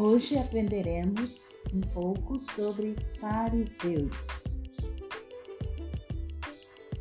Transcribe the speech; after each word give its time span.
Hoje 0.00 0.38
aprenderemos 0.38 1.56
um 1.74 1.80
pouco 1.80 2.38
sobre 2.38 2.94
fariseus. 3.20 4.60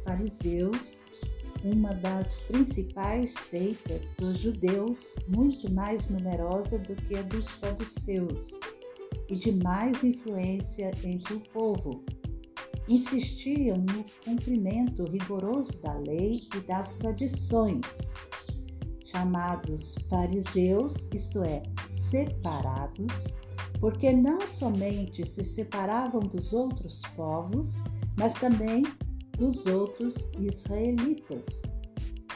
Fariseus, 0.03 1.03
uma 1.63 1.93
das 1.93 2.41
principais 2.47 3.33
seitas 3.33 4.15
dos 4.17 4.39
judeus, 4.39 5.15
muito 5.27 5.71
mais 5.71 6.09
numerosa 6.09 6.79
do 6.79 6.95
que 6.95 7.15
a 7.17 7.21
dos 7.21 7.47
saduceus 7.47 8.59
e 9.29 9.35
de 9.35 9.51
mais 9.51 10.03
influência 10.03 10.91
entre 11.03 11.35
o 11.35 11.39
povo. 11.53 12.03
Insistiam 12.89 13.77
no 13.77 14.03
cumprimento 14.25 15.03
rigoroso 15.03 15.79
da 15.83 15.93
lei 15.99 16.47
e 16.55 16.59
das 16.61 16.95
tradições. 16.95 18.15
Chamados 19.05 19.93
fariseus, 20.09 21.07
isto 21.13 21.43
é, 21.43 21.61
separados, 22.09 23.35
porque 23.79 24.11
não 24.11 24.41
somente 24.41 25.25
se 25.25 25.43
separavam 25.43 26.21
dos 26.21 26.53
outros 26.53 27.01
povos, 27.15 27.83
mas 28.17 28.33
também 28.35 28.83
dos 29.37 29.65
outros 29.65 30.29
israelitas. 30.39 31.61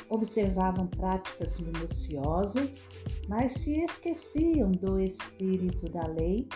Observavam 0.09 0.87
práticas 0.87 1.57
minuciosas, 1.59 2.85
mas 3.29 3.53
se 3.53 3.79
esqueciam 3.79 4.69
do 4.71 4.99
espírito 4.99 5.89
da 5.89 6.05
lei, 6.05 6.47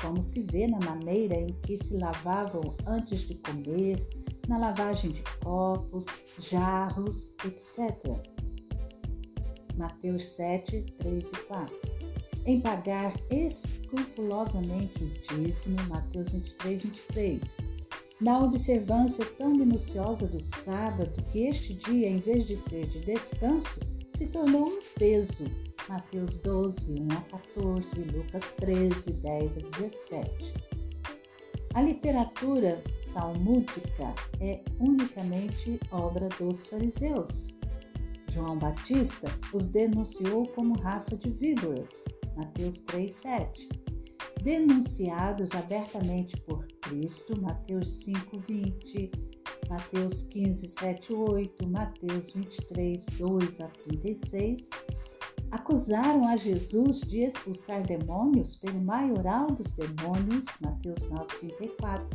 como 0.00 0.22
se 0.22 0.42
vê 0.42 0.68
na 0.68 0.78
maneira 0.78 1.34
em 1.34 1.48
que 1.62 1.76
se 1.76 1.98
lavavam 1.98 2.76
antes 2.86 3.20
de 3.22 3.34
comer, 3.34 4.06
na 4.46 4.58
lavagem 4.58 5.10
de 5.10 5.22
copos, 5.42 6.06
jarros, 6.38 7.34
etc. 7.44 7.98
Mateus 9.76 10.24
7, 10.24 10.82
3 10.98 11.28
e 11.28 11.46
4 11.46 11.99
em 12.46 12.60
pagar 12.60 13.14
escrupulosamente 13.30 15.04
o 15.04 15.08
dízimo, 15.08 15.76
Mateus 15.88 16.30
23, 16.30 16.82
23. 16.82 17.56
Na 18.20 18.38
observância 18.38 19.24
tão 19.38 19.50
minuciosa 19.50 20.26
do 20.26 20.40
sábado, 20.40 21.22
que 21.30 21.46
este 21.46 21.74
dia, 21.74 22.08
em 22.08 22.18
vez 22.18 22.46
de 22.46 22.56
ser 22.56 22.86
de 22.86 23.00
descanso, 23.00 23.80
se 24.14 24.26
tornou 24.26 24.68
um 24.68 24.80
peso, 24.98 25.44
Mateus 25.88 26.38
12, 26.38 27.00
1 27.00 27.08
a 27.12 27.20
14, 27.22 28.02
Lucas 28.02 28.52
13, 28.58 29.12
10 29.12 29.56
a 29.56 29.60
17. 29.60 30.54
A 31.74 31.82
literatura 31.82 32.82
talmúdica 33.14 34.14
é 34.40 34.60
unicamente 34.78 35.80
obra 35.90 36.28
dos 36.38 36.66
fariseus. 36.66 37.58
João 38.30 38.58
Batista 38.58 39.28
os 39.52 39.68
denunciou 39.68 40.46
como 40.48 40.78
raça 40.80 41.16
de 41.16 41.30
víboras, 41.30 42.04
Mateus 42.36 42.80
3:7. 42.80 43.68
Denunciados 44.42 45.50
abertamente 45.52 46.36
por 46.42 46.66
Cristo, 46.80 47.40
Mateus 47.40 47.88
5:20, 48.04 49.10
Mateus 49.68 50.22
15, 50.22 50.66
7, 50.66 51.12
8, 51.12 51.68
Mateus 51.68 52.32
23, 52.32 53.04
2 53.18 53.60
a 53.60 53.68
36, 53.68 54.70
acusaram 55.50 56.26
a 56.26 56.36
Jesus 56.36 57.00
de 57.02 57.20
expulsar 57.20 57.82
demônios 57.86 58.56
pelo 58.56 58.80
maioral 58.80 59.46
dos 59.48 59.70
demônios, 59.72 60.46
Mateus 60.60 61.06
9, 61.08 61.26
34, 61.38 62.08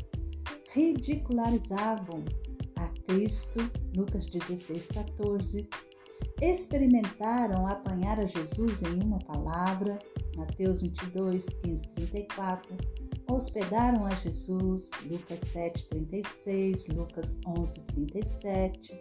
ridicularizavam 0.73 2.25
a 2.77 2.88
Cristo, 3.07 3.59
Lucas 3.95 4.25
16, 4.25 4.88
14, 4.89 5.69
experimentaram 6.41 7.67
apanhar 7.67 8.19
a 8.19 8.25
Jesus 8.25 8.81
em 8.81 9.03
uma 9.03 9.19
palavra, 9.19 9.97
Mateus 10.35 10.81
22, 10.81 11.45
15, 11.45 11.91
34, 11.91 12.77
hospedaram 13.30 14.06
a 14.06 14.09
Jesus, 14.16 14.90
Lucas 15.09 15.40
7, 15.40 15.85
36, 15.90 16.88
Lucas 16.90 17.40
11, 17.47 17.81
37, 17.81 18.94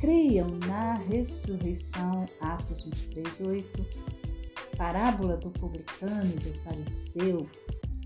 criam 0.00 0.48
na 0.66 0.94
ressurreição, 0.94 2.26
Atos 2.40 2.84
23, 2.84 3.40
8, 3.40 3.86
parábola 4.76 5.36
do 5.36 5.50
publicano 5.50 6.24
e 6.24 6.38
do 6.38 6.54
fariseu, 6.62 7.46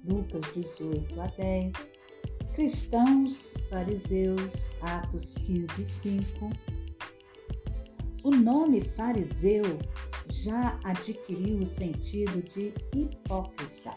Lucas 0.04 0.42
18 0.54 1.20
a 1.20 1.26
10, 1.26 1.92
cristãos, 2.54 3.54
fariseus, 3.68 4.70
Atos 4.80 5.34
15, 5.34 5.84
5, 5.84 6.46
o 6.46 6.71
nome 8.36 8.82
fariseu 8.82 9.62
já 10.30 10.78
adquiriu 10.84 11.58
o 11.58 11.66
sentido 11.66 12.42
de 12.42 12.72
hipócrita. 12.94 13.96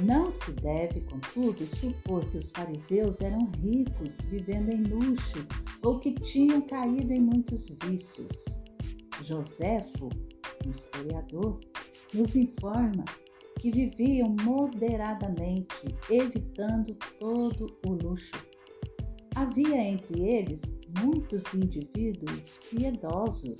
Não 0.00 0.28
se 0.28 0.52
deve, 0.52 1.02
contudo, 1.02 1.64
supor 1.66 2.24
que 2.30 2.38
os 2.38 2.50
fariseus 2.50 3.20
eram 3.20 3.48
ricos, 3.62 4.22
vivendo 4.22 4.70
em 4.70 4.82
luxo, 4.82 5.46
ou 5.82 6.00
que 6.00 6.12
tinham 6.14 6.60
caído 6.62 7.12
em 7.12 7.20
muitos 7.20 7.68
vícios. 7.84 8.44
Joséfo, 9.22 10.08
um 10.66 10.70
historiador, 10.72 11.60
nos 12.12 12.34
informa 12.34 13.04
que 13.60 13.70
viviam 13.70 14.34
moderadamente, 14.42 15.96
evitando 16.10 16.94
todo 17.20 17.78
o 17.86 17.92
luxo. 17.92 18.34
Havia 19.36 19.80
entre 19.80 20.20
eles 20.20 20.60
muitos 21.00 21.52
indivíduos 21.54 22.58
piedosos 22.70 23.58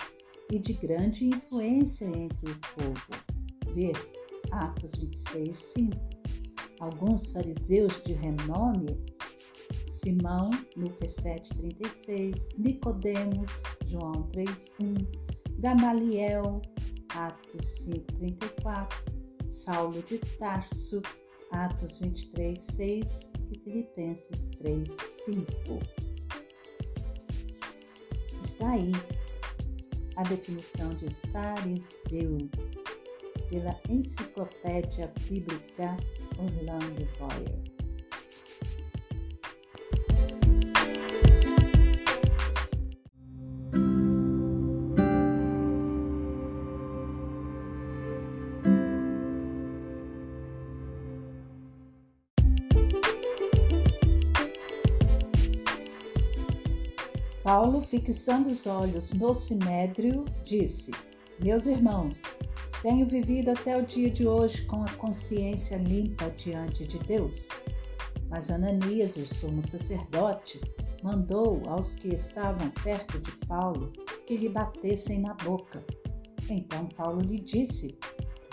e 0.51 0.59
de 0.59 0.73
grande 0.73 1.27
influência 1.27 2.05
entre 2.05 2.51
o 2.51 2.59
povo. 2.75 3.73
Ver 3.73 3.95
Atos 4.51 4.93
26, 4.95 5.57
5. 5.57 5.97
Alguns 6.79 7.31
fariseus 7.31 8.01
de 8.03 8.13
renome, 8.13 8.97
Simão, 9.87 10.51
Lucas 10.75 11.13
7, 11.15 11.49
36, 11.57 12.49
Nicodemos, 12.57 13.49
João 13.87 14.23
3, 14.33 14.49
1, 14.81 14.95
Gamaliel, 15.59 16.61
Atos 17.09 17.67
5, 17.85 18.13
34, 18.17 19.13
Saulo 19.49 20.03
de 20.03 20.19
Tarso, 20.37 21.01
Atos 21.51 21.99
23, 21.99 22.61
6 22.61 23.31
e 23.51 23.59
Filipenses 23.59 24.49
3, 24.59 24.87
5. 25.25 26.14
Está 28.55 28.71
aí 28.71 28.93
a 30.15 30.23
definição 30.23 30.89
de 30.91 31.09
fariseu 31.29 32.37
pela 33.49 33.77
Enciclopédia 33.89 35.11
Bíblica 35.27 35.97
Orlando 36.39 37.05
Boyer. 37.19 37.74
Paulo, 57.45 57.79
fixando 57.79 58.49
os 58.49 58.65
olhos 58.65 59.13
no 59.13 59.31
sinédrio, 59.35 60.25
disse: 60.43 60.89
Meus 61.39 61.67
irmãos, 61.67 62.23
tenho 62.81 63.05
vivido 63.05 63.51
até 63.51 63.77
o 63.77 63.85
dia 63.85 64.09
de 64.09 64.27
hoje 64.27 64.65
com 64.65 64.81
a 64.81 64.91
consciência 64.93 65.77
limpa 65.77 66.31
diante 66.31 66.87
de 66.87 66.97
Deus. 66.97 67.47
Mas 68.31 68.49
Ananias, 68.49 69.15
o 69.15 69.27
sumo 69.27 69.61
sacerdote, 69.61 70.59
mandou 71.03 71.61
aos 71.67 71.93
que 71.93 72.15
estavam 72.15 72.67
perto 72.83 73.19
de 73.19 73.31
Paulo 73.45 73.93
que 74.25 74.37
lhe 74.37 74.49
batessem 74.49 75.19
na 75.19 75.35
boca. 75.35 75.85
Então 76.49 76.89
Paulo 76.97 77.21
lhe 77.21 77.39
disse: 77.39 77.95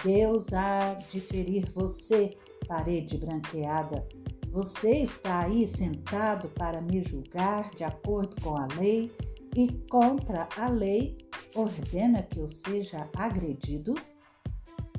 Deus 0.05 0.53
há 0.53 0.93
de 1.11 1.19
ferir 1.19 1.67
você, 1.73 2.37
parede 2.69 3.17
branqueada 3.17 4.06
você 4.52 4.99
está 4.99 5.46
aí 5.46 5.66
sentado 5.66 6.46
para 6.50 6.82
me 6.82 7.02
julgar 7.02 7.70
de 7.70 7.84
acordo 7.84 8.37
com 8.43 8.54
a 8.54 8.66
lei 8.78 9.10
e 9.56 9.72
contra 9.90 10.46
a 10.58 10.69
lei 10.69 11.16
ordena 11.54 12.22
que 12.22 12.38
eu 12.38 12.46
seja 12.46 13.08
agredido? 13.16 13.94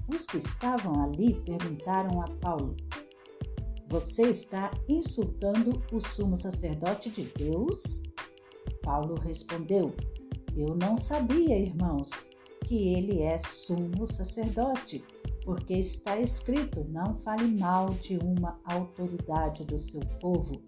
Os 0.07 0.25
que 0.25 0.37
estavam 0.37 1.03
ali 1.03 1.39
perguntaram 1.41 2.19
a 2.19 2.27
Paulo: 2.41 2.75
Você 3.89 4.23
está 4.23 4.71
insultando 4.89 5.83
o 5.91 5.99
sumo 5.99 6.35
sacerdote 6.35 7.11
de 7.11 7.21
Deus? 7.37 8.01
Paulo 8.81 9.13
respondeu: 9.19 9.95
Eu 10.57 10.75
não 10.75 10.97
sabia, 10.97 11.59
irmãos, 11.59 12.27
que 12.65 12.95
ele 12.95 13.21
é 13.21 13.37
sumo 13.37 14.07
sacerdote 14.07 15.05
porque 15.43 15.73
está 15.75 16.17
escrito: 16.17 16.85
não 16.89 17.15
fale 17.23 17.47
mal 17.59 17.89
de 17.89 18.17
uma 18.17 18.59
autoridade 18.65 19.63
do 19.65 19.79
seu 19.79 20.01
povo. 20.19 20.61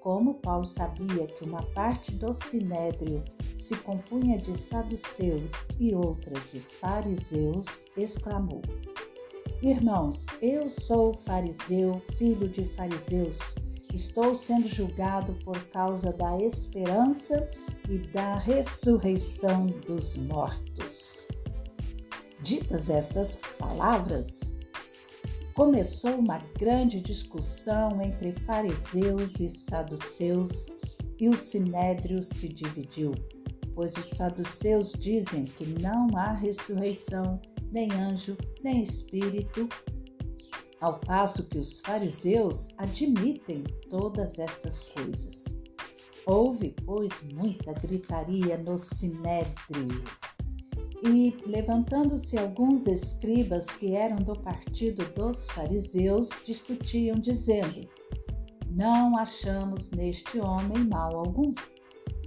Como 0.00 0.34
Paulo 0.34 0.64
sabia 0.64 1.26
que 1.26 1.44
uma 1.44 1.62
parte 1.74 2.12
do 2.12 2.32
sinédrio 2.32 3.22
se 3.58 3.76
compunha 3.76 4.38
de 4.38 4.56
saduceus 4.56 5.52
e 5.78 5.94
outra 5.94 6.34
de 6.52 6.60
fariseus, 6.60 7.86
exclamou: 7.96 8.62
Irmãos, 9.60 10.24
eu 10.40 10.68
sou 10.68 11.12
fariseu, 11.12 12.00
filho 12.16 12.48
de 12.48 12.64
fariseus. 12.64 13.56
Estou 13.92 14.34
sendo 14.34 14.68
julgado 14.68 15.32
por 15.44 15.58
causa 15.68 16.12
da 16.12 16.38
esperança 16.40 17.50
e 17.88 17.98
da 17.98 18.38
ressurreição 18.38 19.66
dos 19.66 20.14
mortos. 20.16 21.26
Ditas 22.42 22.88
estas 22.88 23.40
palavras, 23.58 24.54
começou 25.54 26.14
uma 26.14 26.38
grande 26.56 27.00
discussão 27.00 28.00
entre 28.00 28.32
fariseus 28.46 29.40
e 29.40 29.50
saduceus 29.50 30.66
e 31.18 31.28
o 31.28 31.36
sinédrio 31.36 32.22
se 32.22 32.48
dividiu, 32.48 33.12
pois 33.74 33.96
os 33.96 34.06
saduceus 34.10 34.92
dizem 34.92 35.44
que 35.44 35.66
não 35.80 36.08
há 36.16 36.32
ressurreição, 36.32 37.40
nem 37.72 37.90
anjo, 37.92 38.36
nem 38.62 38.84
espírito, 38.84 39.68
ao 40.80 41.00
passo 41.00 41.48
que 41.48 41.58
os 41.58 41.80
fariseus 41.80 42.68
admitem 42.78 43.64
todas 43.90 44.38
estas 44.38 44.84
coisas. 44.84 45.44
Houve, 46.24 46.74
pois, 46.84 47.10
muita 47.34 47.72
gritaria 47.72 48.56
no 48.58 48.78
sinédrio. 48.78 50.04
E, 51.02 51.36
levantando-se 51.46 52.36
alguns 52.36 52.86
escribas 52.86 53.66
que 53.66 53.94
eram 53.94 54.16
do 54.16 54.36
partido 54.40 55.04
dos 55.14 55.48
fariseus, 55.50 56.28
discutiam, 56.44 57.16
dizendo: 57.16 57.88
Não 58.70 59.16
achamos 59.16 59.90
neste 59.92 60.40
homem 60.40 60.84
mal 60.88 61.16
algum. 61.16 61.54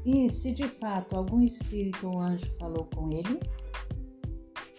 E 0.05 0.29
se 0.29 0.51
de 0.51 0.67
fato 0.67 1.15
algum 1.15 1.41
espírito 1.41 2.07
ou 2.07 2.19
anjo 2.19 2.49
falou 2.59 2.89
com 2.95 3.11
ele? 3.11 3.39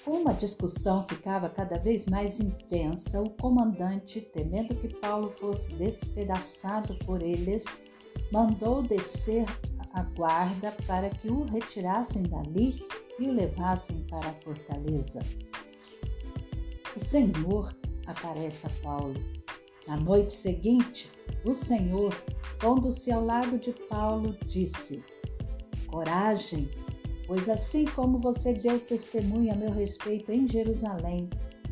Como 0.05 0.29
a 0.29 0.33
discussão 0.33 1.05
ficava 1.05 1.49
cada 1.49 1.79
vez 1.79 2.07
mais 2.07 2.41
intensa, 2.41 3.21
o 3.21 3.31
comandante, 3.31 4.21
temendo 4.21 4.75
que 4.75 4.89
Paulo 4.97 5.31
fosse 5.31 5.73
despedaçado 5.77 6.97
por 7.05 7.23
eles, 7.23 7.65
mandou 8.33 8.83
descer 8.83 9.45
a 9.93 10.03
guarda 10.03 10.73
para 10.87 11.09
que 11.09 11.29
o 11.29 11.45
retirassem 11.45 12.25
dali 12.25 12.85
e 13.23 13.29
o 13.29 13.33
levassem 13.33 14.05
para 14.11 14.29
a 14.29 14.35
fortaleza. 14.35 15.23
O 16.95 16.99
Senhor 16.99 17.75
aparece 18.07 18.67
a 18.67 18.71
Paulo. 18.83 19.15
Na 19.87 19.97
noite 19.97 20.33
seguinte, 20.33 21.11
o 21.45 21.55
Senhor, 21.55 22.13
pondo-se 22.59 23.11
ao 23.11 23.25
lado 23.25 23.59
de 23.59 23.73
Paulo, 23.89 24.37
disse: 24.47 25.03
Coragem, 25.87 26.69
pois 27.27 27.49
assim 27.49 27.85
como 27.85 28.19
você 28.21 28.55
deu 28.55 28.79
testemunho 28.79 29.53
a 29.53 29.57
meu 29.57 29.71
respeito 29.71 30.31
em 30.33 30.49
Jerusalém, 30.49 31.29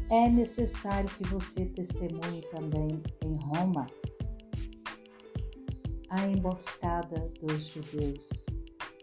é 0.08 0.28
necessário 0.28 1.10
que 1.10 1.28
você 1.28 1.66
testemunhe 1.66 2.42
também 2.50 3.02
em 3.24 3.36
Roma. 3.36 3.86
A 6.08 6.26
emboscada 6.26 7.30
dos 7.40 7.66
judeus. 7.66 8.46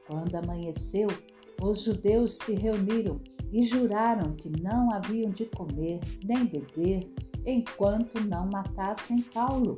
Quando 0.06 0.36
amanheceu, 0.36 1.08
os 1.62 1.84
judeus 1.84 2.38
se 2.38 2.54
reuniram 2.54 3.20
e 3.52 3.64
juraram 3.64 4.36
que 4.36 4.50
não 4.62 4.92
haviam 4.92 5.32
de 5.32 5.46
comer 5.46 6.00
nem 6.24 6.46
beber 6.46 7.12
enquanto 7.46 8.20
não 8.22 8.48
matassem 8.48 9.22
Paulo. 9.22 9.78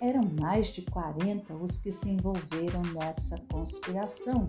Eram 0.00 0.22
mais 0.38 0.68
de 0.68 0.82
40 0.82 1.54
os 1.54 1.78
que 1.78 1.90
se 1.90 2.10
envolveram 2.10 2.82
nessa 2.94 3.36
conspiração. 3.50 4.46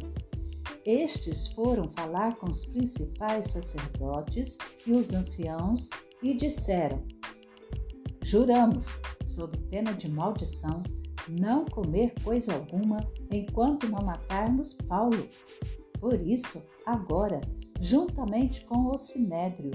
Estes 0.85 1.47
foram 1.49 1.89
falar 1.89 2.35
com 2.37 2.49
os 2.49 2.65
principais 2.65 3.45
sacerdotes 3.45 4.57
e 4.85 4.91
os 4.91 5.13
anciãos 5.13 5.89
e 6.21 6.33
disseram: 6.33 7.03
Juramos, 8.23 8.87
sob 9.25 9.57
pena 9.69 9.93
de 9.93 10.09
maldição, 10.09 10.83
não 11.29 11.65
comer 11.65 12.13
coisa 12.23 12.53
alguma 12.53 12.99
enquanto 13.31 13.87
não 13.87 14.05
matarmos 14.05 14.73
Paulo. 14.73 15.27
Por 15.99 16.19
isso, 16.21 16.63
agora, 16.85 17.41
juntamente 17.79 18.65
com 18.65 18.91
o 18.91 18.97
sinédrio, 18.97 19.71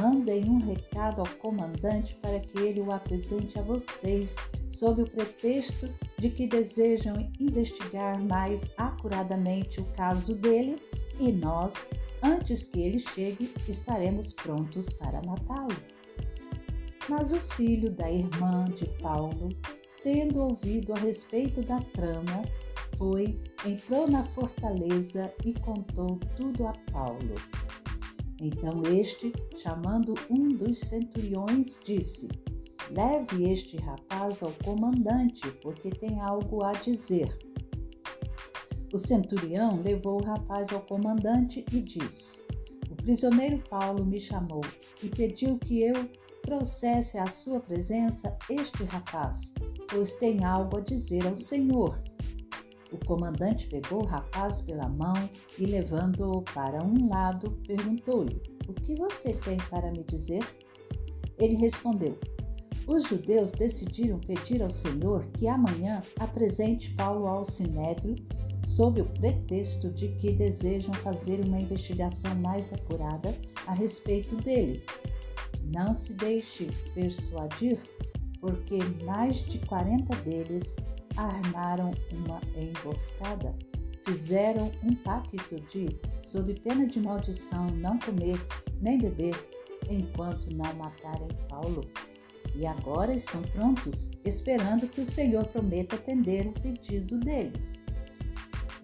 mandem 0.00 0.48
um 0.48 0.58
recado 0.58 1.20
ao 1.20 1.28
comandante 1.38 2.14
para 2.16 2.38
que 2.40 2.58
ele 2.58 2.80
o 2.80 2.92
apresente 2.92 3.58
a 3.58 3.62
vocês, 3.62 4.36
sob 4.70 5.02
o 5.02 5.10
pretexto 5.10 5.92
de 6.18 6.30
que 6.30 6.46
desejam 6.46 7.14
investigar 7.40 8.22
mais 8.22 8.70
acuradamente 8.76 9.80
o 9.80 9.84
caso 9.96 10.36
dele 10.36 10.80
e 11.18 11.32
nós, 11.32 11.86
antes 12.22 12.64
que 12.64 12.80
ele 12.80 13.00
chegue, 13.00 13.52
estaremos 13.68 14.32
prontos 14.32 14.92
para 14.92 15.20
matá-lo. 15.22 15.76
Mas 17.08 17.32
o 17.32 17.40
filho 17.40 17.90
da 17.90 18.10
irmã 18.10 18.64
de 18.66 18.86
Paulo, 19.00 19.48
tendo 20.02 20.40
ouvido 20.40 20.92
a 20.92 20.98
respeito 20.98 21.62
da 21.62 21.80
trama, 21.80 22.42
foi, 22.96 23.40
entrou 23.66 24.08
na 24.08 24.24
fortaleza 24.24 25.32
e 25.44 25.54
contou 25.54 26.18
tudo 26.36 26.66
a 26.66 26.72
Paulo. 26.92 27.34
Então 28.40 28.82
este, 28.92 29.32
chamando 29.56 30.14
um 30.28 30.48
dos 30.48 30.78
centuriões, 30.80 31.78
disse: 31.84 32.28
Leve 32.90 33.50
este 33.50 33.76
rapaz 33.76 34.42
ao 34.42 34.52
comandante, 34.64 35.48
porque 35.62 35.90
tem 35.90 36.20
algo 36.20 36.64
a 36.64 36.72
dizer. 36.72 37.36
O 38.92 38.98
centurião 38.98 39.80
levou 39.82 40.20
o 40.20 40.24
rapaz 40.24 40.70
ao 40.72 40.80
comandante 40.80 41.64
e 41.72 41.80
disse: 41.80 42.38
O 42.90 42.96
prisioneiro 42.96 43.62
Paulo 43.70 44.04
me 44.04 44.20
chamou 44.20 44.62
e 45.02 45.08
pediu 45.08 45.56
que 45.58 45.82
eu 45.82 45.94
trouxesse 46.42 47.16
à 47.16 47.28
sua 47.28 47.60
presença 47.60 48.36
este 48.50 48.84
rapaz, 48.84 49.54
pois 49.92 50.14
tem 50.14 50.42
algo 50.42 50.78
a 50.78 50.80
dizer 50.80 51.26
ao 51.26 51.36
Senhor. 51.36 52.02
O 52.90 53.06
comandante 53.06 53.68
pegou 53.68 54.02
o 54.02 54.06
rapaz 54.06 54.62
pela 54.62 54.88
mão 54.88 55.14
e, 55.58 55.66
levando-o 55.66 56.42
para 56.42 56.82
um 56.84 57.08
lado, 57.08 57.52
perguntou-lhe: 57.66 58.42
O 58.66 58.72
que 58.72 58.94
você 58.94 59.34
tem 59.34 59.58
para 59.70 59.90
me 59.92 60.02
dizer? 60.04 60.42
Ele 61.38 61.54
respondeu: 61.54 62.18
Os 62.86 63.04
judeus 63.04 63.52
decidiram 63.52 64.18
pedir 64.18 64.62
ao 64.62 64.70
Senhor 64.70 65.24
que 65.38 65.46
amanhã 65.46 66.02
apresente 66.18 66.94
Paulo 66.94 67.26
ao 67.26 67.44
sinédrio 67.44 68.16
sob 68.64 69.00
o 69.00 69.06
pretexto 69.14 69.90
de 69.90 70.08
que 70.16 70.32
desejam 70.32 70.92
fazer 70.94 71.40
uma 71.44 71.60
investigação 71.60 72.34
mais 72.42 72.72
apurada 72.72 73.34
a 73.66 73.74
respeito 73.74 74.36
dele. 74.36 74.84
Não 75.74 75.94
se 75.94 76.14
deixe 76.14 76.68
persuadir, 76.94 77.80
porque 78.42 78.80
mais 79.04 79.36
de 79.36 79.60
40 79.60 80.16
deles 80.16 80.74
armaram 81.16 81.94
uma 82.12 82.40
emboscada, 82.56 83.54
fizeram 84.04 84.72
um 84.82 84.96
pacto 84.96 85.54
de, 85.70 85.96
sob 86.24 86.52
pena 86.60 86.84
de 86.86 87.00
maldição, 87.00 87.68
não 87.68 87.96
comer 88.00 88.36
nem 88.80 88.98
beber 88.98 89.36
enquanto 89.88 90.52
não 90.52 90.74
matarem 90.74 91.28
Paulo. 91.48 91.82
E 92.56 92.66
agora 92.66 93.14
estão 93.14 93.40
prontos, 93.42 94.10
esperando 94.24 94.88
que 94.88 95.02
o 95.02 95.06
Senhor 95.06 95.46
prometa 95.46 95.94
atender 95.94 96.48
o 96.48 96.52
pedido 96.52 97.18
deles. 97.20 97.84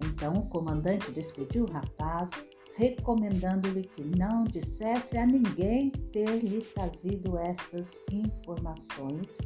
Então 0.04 0.34
o 0.34 0.46
comandante 0.46 1.10
despediu 1.10 1.64
o 1.64 1.72
rapaz, 1.72 2.30
recomendando-lhe 2.78 3.82
que 3.82 4.04
não 4.16 4.44
dissesse 4.44 5.18
a 5.18 5.26
ninguém 5.26 5.90
ter 6.12 6.44
lhe 6.44 6.60
trazido 6.60 7.36
estas 7.36 7.90
informações 8.12 9.36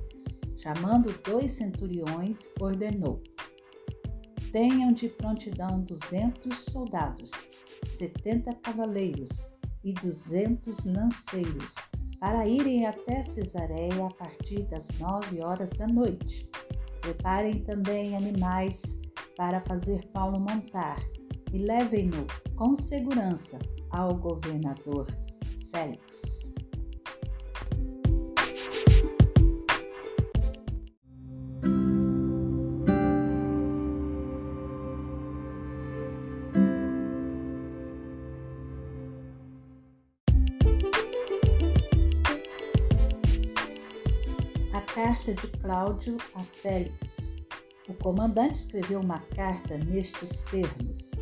chamando 0.59 1.12
dois 1.25 1.53
centuriões, 1.53 2.53
ordenou: 2.61 3.23
Tenham 4.53 4.93
de 4.93 5.09
prontidão 5.09 5.81
duzentos 5.81 6.67
soldados, 6.67 7.31
setenta 7.87 8.55
cavaleiros 8.57 9.31
e 9.83 9.95
duzentos 9.95 10.85
lanceiros, 10.85 11.75
para 12.21 12.47
irem 12.47 12.87
até 12.87 13.23
Cesareia 13.23 14.07
a 14.07 14.11
partir 14.11 14.62
das 14.65 14.87
nove 15.01 15.43
horas 15.43 15.71
da 15.71 15.87
noite. 15.87 16.47
Preparem 17.01 17.65
também 17.65 18.15
animais 18.15 19.01
para 19.37 19.62
fazer 19.62 20.07
Paulo 20.12 20.39
montar 20.39 21.01
e 21.52 21.59
levem-no 21.59 22.26
com 22.56 22.75
segurança 22.76 23.59
ao 23.90 24.14
governador 24.14 25.06
Félix. 25.71 26.42
carta 44.94 45.35
de 45.35 45.47
Cláudio 45.59 46.16
a 46.35 46.40
Félix. 46.40 47.37
O 47.88 47.94
comandante 47.94 48.56
escreveu 48.56 49.00
uma 49.00 49.21
carta 49.35 49.78
nestes 49.78 50.42
termos: 50.44 51.12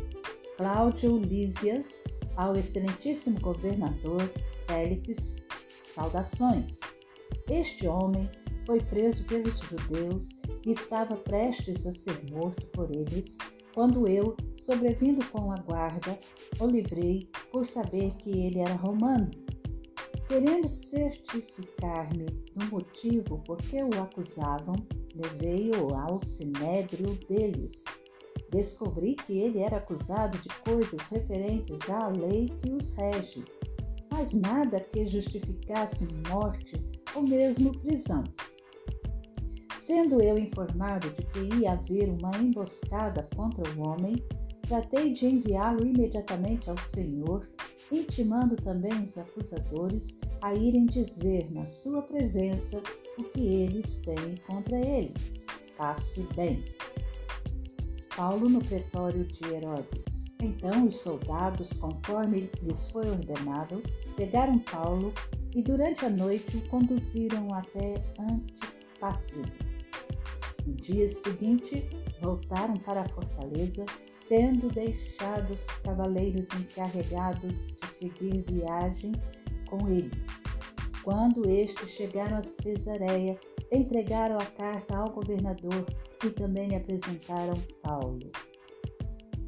Cláudio 0.61 1.17
Lísias 1.17 2.03
ao 2.35 2.55
excelentíssimo 2.55 3.39
governador 3.39 4.21
Félix, 4.67 5.37
Saudações. 5.83 6.79
Este 7.49 7.87
homem 7.87 8.29
foi 8.67 8.79
preso 8.79 9.25
pelos 9.25 9.57
judeus 9.57 10.29
e 10.63 10.73
estava 10.73 11.15
prestes 11.15 11.87
a 11.87 11.91
ser 11.91 12.23
morto 12.29 12.63
por 12.73 12.91
eles, 12.91 13.39
quando 13.73 14.07
eu, 14.07 14.37
sobrevindo 14.55 15.25
com 15.31 15.51
a 15.51 15.55
guarda, 15.55 16.19
o 16.59 16.67
livrei 16.67 17.27
por 17.51 17.65
saber 17.65 18.13
que 18.17 18.29
ele 18.29 18.59
era 18.59 18.75
romano. 18.75 19.31
Querendo 20.27 20.69
certificar-me 20.69 22.25
do 22.55 22.65
motivo 22.67 23.39
por 23.47 23.57
que 23.57 23.77
o 23.77 23.99
acusavam, 23.99 24.75
levei-o 25.15 25.95
ao 25.95 26.23
sinédrio 26.23 27.17
deles. 27.27 27.83
Descobri 28.51 29.15
que 29.15 29.39
ele 29.39 29.59
era 29.59 29.77
acusado 29.77 30.37
de 30.37 30.49
coisas 30.59 31.01
referentes 31.09 31.89
à 31.89 32.09
lei 32.09 32.47
que 32.61 32.73
os 32.73 32.93
rege, 32.95 33.45
mas 34.11 34.33
nada 34.33 34.81
que 34.81 35.07
justificasse 35.07 36.05
morte 36.29 36.73
ou 37.15 37.23
mesmo 37.23 37.71
prisão. 37.79 38.23
Sendo 39.79 40.21
eu 40.21 40.37
informado 40.37 41.09
de 41.11 41.25
que 41.27 41.61
ia 41.61 41.71
haver 41.71 42.09
uma 42.09 42.37
emboscada 42.37 43.27
contra 43.35 43.63
o 43.73 43.87
homem, 43.87 44.15
tratei 44.67 45.13
de 45.13 45.27
enviá-lo 45.27 45.85
imediatamente 45.85 46.69
ao 46.69 46.77
Senhor, 46.77 47.49
intimando 47.89 48.57
também 48.57 48.93
os 49.01 49.17
acusadores 49.17 50.19
a 50.41 50.53
irem 50.53 50.85
dizer 50.85 51.49
na 51.51 51.67
sua 51.67 52.01
presença 52.01 52.81
o 53.17 53.23
que 53.23 53.41
eles 53.41 54.01
têm 54.01 54.35
contra 54.45 54.77
ele. 54.77 55.13
Passe 55.77 56.27
bem. 56.35 56.63
Paulo 58.15 58.49
no 58.49 58.59
pretório 58.59 59.25
de 59.25 59.53
Herodes. 59.53 60.25
Então 60.41 60.87
os 60.87 60.99
soldados, 61.01 61.71
conforme 61.73 62.49
lhes 62.61 62.89
foi 62.91 63.09
ordenado, 63.09 63.81
pegaram 64.15 64.57
Paulo 64.59 65.13
e 65.55 65.61
durante 65.61 66.05
a 66.05 66.09
noite 66.09 66.57
o 66.57 66.61
conduziram 66.67 67.53
até 67.53 68.03
Antipátrido 68.19 69.71
no 70.65 70.73
dia 70.73 71.07
seguinte, 71.07 71.89
voltaram 72.21 72.75
para 72.77 73.01
a 73.01 73.09
fortaleza, 73.09 73.85
tendo 74.29 74.67
deixado 74.69 75.53
os 75.53 75.65
cavaleiros 75.83 76.47
encarregados 76.59 77.67
de 77.67 77.87
seguir 77.87 78.43
viagem 78.47 79.11
com 79.69 79.89
ele. 79.89 80.11
Quando 81.03 81.49
estes 81.49 81.89
chegaram 81.89 82.37
a 82.37 82.41
Cesareia, 82.41 83.39
entregaram 83.71 84.37
a 84.37 84.45
carta 84.45 84.97
ao 84.97 85.11
governador 85.11 85.85
e 86.25 86.29
também 86.29 86.69
lhe 86.69 86.75
apresentaram 86.75 87.53
Paulo. 87.81 88.31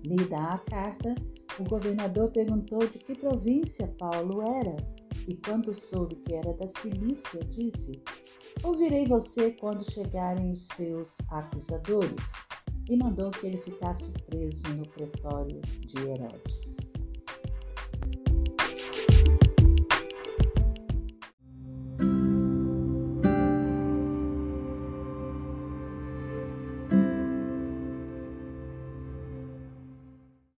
Lida 0.05 0.37
a 0.37 0.57
carta, 0.57 1.13
o 1.59 1.63
governador 1.63 2.31
perguntou 2.31 2.79
de 2.79 2.99
que 2.99 3.15
província 3.15 3.87
Paulo 3.99 4.41
era, 4.41 4.75
e 5.27 5.35
quando 5.35 5.73
soube 5.73 6.15
que 6.15 6.33
era 6.33 6.53
da 6.53 6.67
Cilícia, 6.67 7.39
disse: 7.45 8.01
Ouvirei 8.63 9.05
você 9.07 9.51
quando 9.51 9.89
chegarem 9.91 10.51
os 10.51 10.67
seus 10.75 11.15
acusadores. 11.29 12.31
E 12.89 12.97
mandou 12.97 13.31
que 13.31 13.47
ele 13.47 13.57
ficasse 13.57 14.09
preso 14.25 14.63
no 14.75 14.83
pretório 14.89 15.61
de 15.61 16.01
Herodes. 16.01 16.92